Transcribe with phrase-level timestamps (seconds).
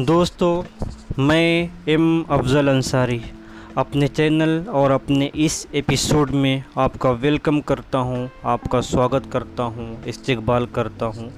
[0.00, 0.62] दोस्तों
[1.18, 3.20] मैं एम अफजल अंसारी
[3.78, 10.04] अपने चैनल और अपने इस एपिसोड में आपका वेलकम करता हूँ, आपका स्वागत करता हूँ,
[10.04, 11.30] इस्तकबाल करता हूँ।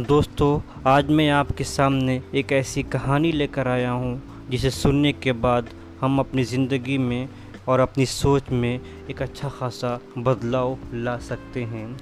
[0.00, 4.20] दोस्तों आज मैं आपके सामने एक ऐसी कहानी लेकर आया हूँ,
[4.50, 5.70] जिसे सुनने के बाद
[6.00, 7.28] हम अपनी ज़िंदगी में
[7.68, 11.96] और अपनी सोच में एक अच्छा खासा बदलाव ला सकते हैं।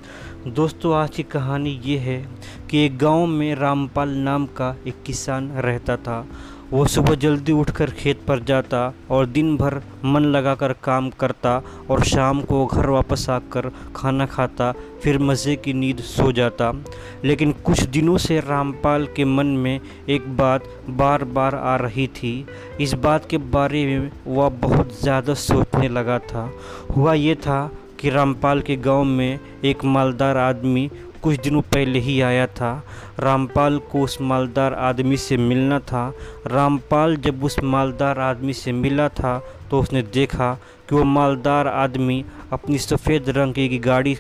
[0.47, 2.29] दोस्तों, आज की कहानी ये है
[2.71, 6.27] कि एक गाँव में रामपाल नाम का एक किसान रहता था
[6.73, 12.03] वो सुबह जल्दी उठकर खेत पर जाता और दिन भर मन लगाकर काम करता और
[12.05, 14.71] शाम को घर वापस आकर खाना खाता,
[15.03, 16.73] फिर मज़े की नींद सो जाता।
[17.25, 22.35] लेकिन कुछ दिनों से रामपाल के मन में एक बात बार बार आ रही थी।
[22.81, 26.51] इस बात के बारे में वह बहुत ज़्यादा सोचने लगा था।
[26.97, 27.71] हुआ ये था
[28.01, 30.91] कि रामपाल के गाँव में एक मालदार आदमी
[31.23, 32.73] कुछ दिनों पहले ही आया था।
[33.21, 36.09] रामपाल को उस मालदार आदमी से मिलना था।
[36.47, 39.39] रामपाल जब उस मालदार आदमी से मिला था
[39.71, 40.55] तो उसने देखा
[40.89, 44.17] कि वो मालदार आदमी अपनी सफ़ेद रंग की गाड़ी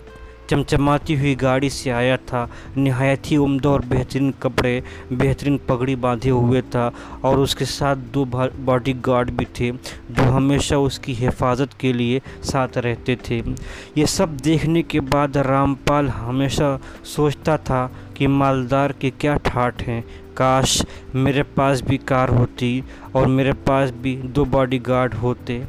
[0.53, 2.41] चमचमाती हुई गाड़ी से आया था।
[2.77, 6.91] नहायत ही उम्दा और बेहतरीन कपड़े, बेहतरीन पगड़ी बांधे हुए था
[7.25, 12.77] और उसके साथ दो बॉडी गार्ड भी थे जो हमेशा उसकी हिफाजत के लिए साथ
[12.78, 13.39] रहते थे।
[13.97, 17.80] ये सब देखने के बाद रामपाल हमेशा सोचता था
[18.17, 20.03] कि मालदार के क्या ठाठ हैं।
[20.36, 20.80] काश
[21.14, 22.83] मेरे पास भी कार होती
[23.14, 25.62] और मेरे पास भी दो बॉडी गार्ड होते।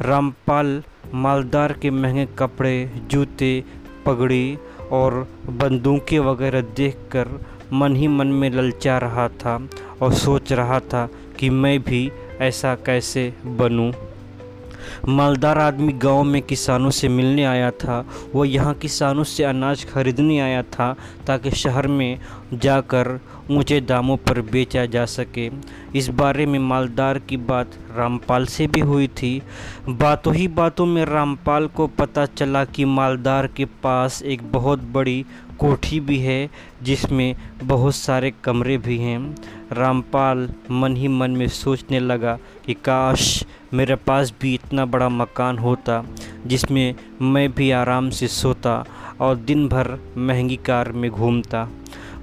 [0.00, 0.82] रामपाल
[1.14, 3.52] मालदार के महँगे कपड़े, जूते
[4.06, 4.58] पगड़ी
[4.90, 7.40] और बंदूकें वगैरह देखकर
[7.72, 9.68] मन ही मन में ललचा रहा था
[10.02, 13.92] और सोच रहा था कि मैं भी ऐसा कैसे बनूं।
[15.08, 20.38] मालदार आदमी गाँव में किसानों से मिलने आया था। वो यहाँ किसानों से अनाज खरीदने
[20.40, 20.94] आया था
[21.26, 22.18] ताकि शहर में
[22.52, 23.18] जाकर
[23.50, 25.50] ऊँचे दामों पर बेचा जा सके।
[25.98, 29.42] इस बारे में मालदार की बात रामपाल से भी हुई थी।
[29.88, 35.24] बातों ही बातों में रामपाल को पता चला कि मालदार के पास एक बहुत बड़ी
[35.58, 36.50] कोठी भी है,
[36.82, 39.18] जिसमें बहुत सारे कमरे भी हैं।
[39.72, 43.44] रामपाल मन ही मन में सोचने लगा कि काश
[43.74, 46.02] मेरे पास भी इतना बड़ा मकान होता,
[46.46, 48.84] जिसमें मैं भी आराम से सोता
[49.20, 51.68] और दिन भर महँगी कार में घूमता।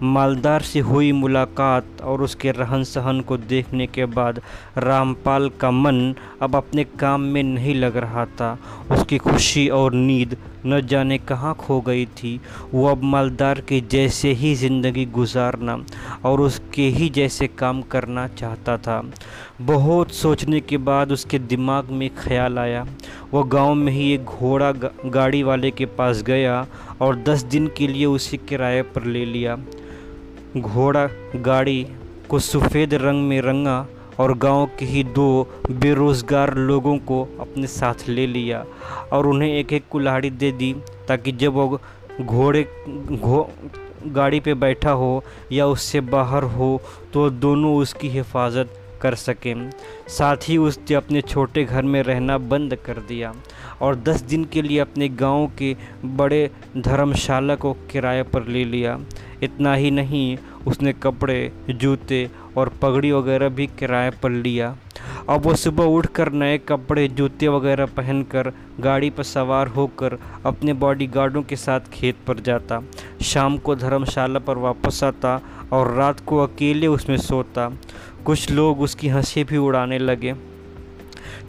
[0.02, 4.42] मालदार से हुई मुलाकात और उसके रहन सहन को देखने के बाद
[4.78, 8.58] रामपाल का मन अब अपने काम में नहीं लग रहा था।
[8.92, 12.40] उसकी खुशी और नींद न जाने कहाँ खो गई थी।
[12.74, 15.78] वो अब मालदार के जैसे ही ज़िंदगी गुजारना
[16.26, 19.02] और उसके ही जैसे काम करना चाहता था।
[19.62, 22.86] बहुत सोचने के बाद उसके दिमाग में ख्याल आया।
[23.34, 26.66] वह गाँव में ही एक घोड़ा गाड़ी वाले के पास गया
[27.02, 29.58] और दस दिन के लिए उसे किराए पर ले लिया।
[30.58, 31.86] घोड़ा गाड़ी
[32.30, 33.86] को सफ़ेद रंग में रंगा
[34.20, 35.28] और गाँव के ही दो
[35.72, 38.66] बेरोज़गार लोगों को अपने साथ ले लिया
[39.14, 40.74] और उन्हें एक एक कुल्हाड़ी दे दी
[41.08, 41.80] ताकि जब वो
[42.22, 42.64] घोड़े,
[43.12, 43.50] घो
[44.06, 46.70] गाड़ी पे बैठा हो या उससे बाहर हो
[47.14, 49.70] तो दोनों उसकी हिफाजत कर सकें।
[50.08, 53.34] साथ ही उसने अपने छोटे घर में रहना बंद कर दिया
[53.82, 55.76] और दस दिन के लिए अपने गाँव के
[56.06, 59.00] बड़े धर्मशाला को किराए पर ले लिया।
[59.44, 60.38] इतना ही नहीं,
[60.68, 64.76] उसने कपड़े, जूते और पगड़ी वगैरह भी किराए पर लिया।
[65.30, 71.08] अब वो सुबह उठकर नए कपड़े, जूते वगैरह पहनकर गाड़ी पर सवार होकर अपने बॉडी
[71.08, 72.82] गार्डों के साथ खेत पर जाता।
[73.24, 75.40] शाम को धर्मशाला पर वापस आता
[75.74, 77.70] और रात को अकेले उसमें सोता।
[78.26, 80.34] कुछ लोग उसकी हँसी भी उड़ाने लगे।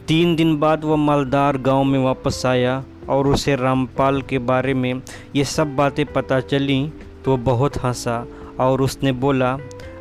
[0.08, 5.02] तीन दिन बाद वह मालदार गाँव में वापस आया और उसे रामपाल के बारे में
[5.36, 6.92] ये सब बातें पता चली
[7.24, 8.24] तो बहुत हंसा
[8.60, 9.58] और उसने बोला,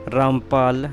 [0.08, 0.86] रामपाल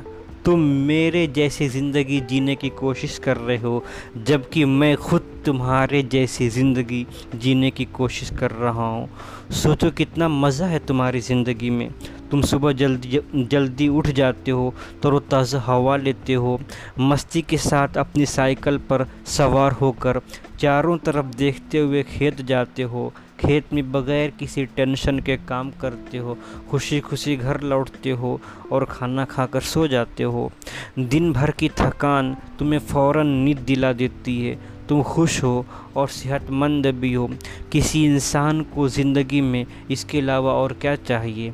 [0.45, 3.85] तुम मेरे जैसी ज़िंदगी जीने की कोशिश कर रहे हो,
[4.17, 9.09] जबकि मैं खुद तुम्हारे जैसी ज़िंदगी जीने की कोशिश कर रहा हूँ।
[9.53, 11.89] सोचो कितना मज़ा है तुम्हारी ज़िंदगी में।
[12.31, 13.21] तुम सुबह जल्दी
[13.51, 16.59] जल्दी उठ जाते हो, तरोताज़ा हवा लेते हो,
[17.01, 20.21] मस्ती के साथ अपनी साइकिल पर सवार होकर
[20.61, 23.13] चारों तरफ़ देखते हुए खेत जाते हो
[23.45, 26.37] खेत में बगैर किसी टेंशन के काम करते हो
[26.71, 28.41] खुशी खुशी घर लौटते हो
[28.73, 30.51] और खाना खाकर सो जाते हो।
[30.99, 34.59] दिन भर की थकान तुम्हें फ़ौर नींद दिला देती है।
[34.89, 35.65] तुम खुश हो
[35.97, 37.29] और सेहतमंद भी हो।
[37.73, 41.53] किसी इंसान को ज़िंदगी में इसके अलावा और क्या चाहिए?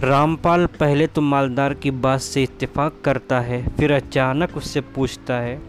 [0.00, 5.60] रामपाल पहले तो मालदार की बात से इत्तेफाक करता है, फिर अचानक उससे पूछता है,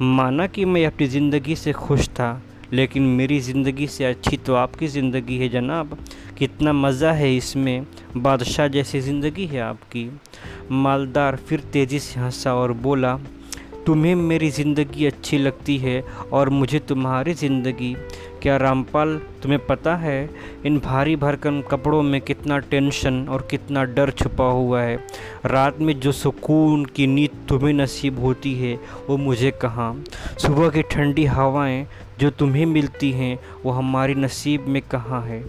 [0.00, 2.30] माना कि मैं अपनी ज़िंदगी से खुश था?
[2.72, 5.96] लेकिन मेरी ज़िंदगी से अच्छी तो आपकी ज़िंदगी है जनाब।
[6.38, 7.86] कितना मज़ा है इसमें।
[8.16, 10.10] बादशाह जैसी ज़िंदगी है आपकी।
[10.72, 13.18] मालदार फिर तेज़ी से हंसा और बोला,
[13.86, 16.00] तुम्हें मेरी ज़िंदगी अच्छी लगती है
[16.32, 17.94] और मुझे तुम्हारी ज़िंदगी।
[18.42, 20.30] क्या रामपाल, तुम्हें पता है,
[20.66, 24.96] इन भारी भरकम कपड़ों में कितना टेंशन और कितना डर छुपा हुआ है।
[25.46, 28.74] रात में जो सुकून की नींद तुम्हें नसीब होती है,
[29.08, 29.92] वो मुझे कहाँ।
[30.38, 31.86] सुबह की ठंडी हवाएँ
[32.20, 35.44] जो तुम्हें मिलती हैं, वो हमारी नसीब में कहाँ है?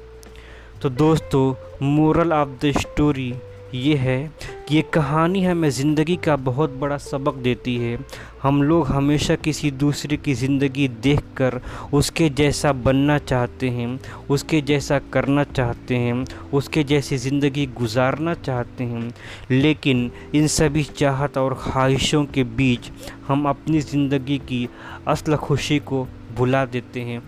[0.81, 1.53] तो दोस्तों
[1.85, 3.33] मोरल ऑफ़ द स्टोरी
[3.73, 4.19] ये है
[4.68, 7.97] कि ये कहानी हमें ज़िंदगी का बहुत बड़ा सबक देती है।
[8.41, 11.59] हम लोग हमेशा किसी दूसरे की ज़िंदगी देखकर
[11.94, 18.83] उसके जैसा बनना चाहते हैं, उसके जैसा करना चाहते हैं, उसके जैसी ज़िंदगी गुजारना चाहते
[18.83, 19.13] हैं।
[19.51, 22.91] लेकिन इन सभी चाहत और ख्वाहिशों के बीच
[23.27, 24.68] हम अपनी ज़िंदगी की
[25.07, 27.22] असल खुशी को भुला देते हैं।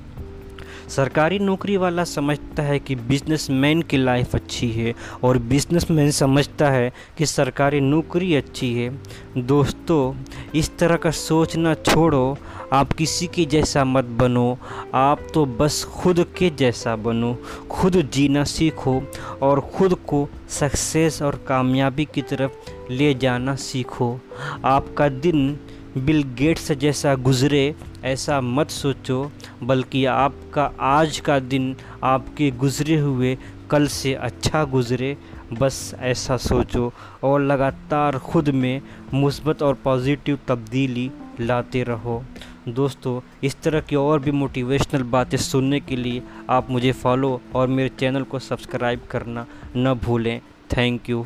[0.89, 6.91] सरकारी नौकरी वाला समझता है कि बिजनेसमैन की लाइफ अच्छी है और बिजनेसमैन समझता है
[7.17, 8.89] कि सरकारी नौकरी अच्छी है।
[9.37, 10.15] दोस्तों,
[10.55, 12.37] इस तरह का सोचना छोड़ो।
[12.73, 14.57] आप किसी के जैसा मत बनो।
[14.93, 17.37] आप तो बस खुद के जैसा बनो।
[17.71, 19.01] खुद जीना सीखो
[19.41, 22.51] और ख़ुद को सक्सेस और कामयाबी की तरफ़
[22.91, 24.19] ले जाना सीखो।
[24.65, 25.59] आपका दिन
[25.97, 29.31] बिल गेट्स जैसा गुज़रे ऐसा मत सोचो,
[29.63, 33.37] बल्कि आपका आज का दिन आपके गुज़रे हुए
[33.69, 35.15] कल से अच्छा गुज़रे।
[35.53, 36.91] बस ऐसा सोचो
[37.23, 38.81] और लगातार ख़ुद में
[39.13, 41.09] मुस्बत और पॉजिटिव तब्दीली
[41.39, 42.23] लाते रहो।
[42.69, 47.67] दोस्तों, इस तरह की और भी मोटिवेशनल बातें सुनने के लिए आप मुझे फॉलो और
[47.67, 49.45] मेरे चैनल को सब्सक्राइब करना
[49.77, 50.39] न भूलें।
[50.77, 51.25] Thank you